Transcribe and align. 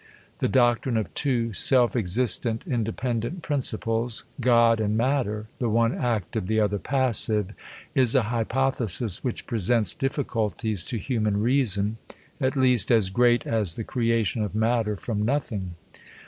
The 0.39 0.47
doctrine 0.47 0.97
of 0.97 1.13
two 1.13 1.53
self 1.53 1.95
existent, 1.95 2.63
independent 2.65 3.43
principles, 3.43 4.23
God 4.39 4.79
and 4.79 4.97
matter, 4.97 5.45
the 5.59 5.69
one 5.69 5.93
active, 5.93 6.47
the 6.47 6.59
other 6.59 6.79
passive, 6.79 7.53
is 7.93 8.15
a 8.15 8.23
hypothesis 8.23 9.23
which 9.23 9.45
presents 9.45 9.93
ditficulties 9.93 10.87
to 10.87 10.97
human 10.97 11.39
reason, 11.39 11.97
at 12.39 12.57
least 12.57 12.89
as 12.91 13.11
great 13.11 13.45
as 13.45 13.75
the 13.75 13.83
creation 13.83 14.41
of 14.41 14.55
matter 14.55 14.95
from 14.95 15.21
nothing. 15.23 15.75